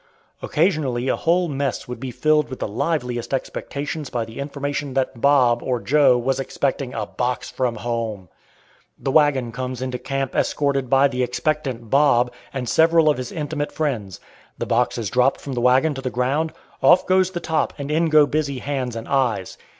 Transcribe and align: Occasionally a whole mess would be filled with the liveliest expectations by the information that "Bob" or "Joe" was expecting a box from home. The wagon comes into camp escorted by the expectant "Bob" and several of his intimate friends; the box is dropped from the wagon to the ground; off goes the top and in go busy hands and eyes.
Occasionally 0.41 1.09
a 1.09 1.15
whole 1.15 1.47
mess 1.47 1.87
would 1.87 1.99
be 1.99 2.09
filled 2.09 2.49
with 2.49 2.57
the 2.57 2.67
liveliest 2.67 3.35
expectations 3.35 4.09
by 4.09 4.25
the 4.25 4.39
information 4.39 4.95
that 4.95 5.21
"Bob" 5.21 5.61
or 5.61 5.79
"Joe" 5.79 6.17
was 6.17 6.39
expecting 6.39 6.91
a 6.95 7.05
box 7.05 7.51
from 7.51 7.75
home. 7.75 8.27
The 8.97 9.11
wagon 9.11 9.51
comes 9.51 9.79
into 9.79 9.99
camp 9.99 10.35
escorted 10.35 10.89
by 10.89 11.07
the 11.07 11.21
expectant 11.21 11.91
"Bob" 11.91 12.31
and 12.51 12.67
several 12.67 13.09
of 13.09 13.17
his 13.17 13.31
intimate 13.31 13.71
friends; 13.71 14.19
the 14.57 14.65
box 14.65 14.97
is 14.97 15.11
dropped 15.11 15.39
from 15.39 15.53
the 15.53 15.61
wagon 15.61 15.93
to 15.93 16.01
the 16.01 16.09
ground; 16.09 16.51
off 16.81 17.05
goes 17.05 17.29
the 17.29 17.39
top 17.39 17.71
and 17.77 17.91
in 17.91 18.07
go 18.09 18.25
busy 18.25 18.57
hands 18.57 18.95
and 18.95 19.07
eyes. 19.07 19.55